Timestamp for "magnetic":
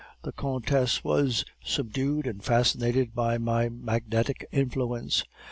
3.69-4.47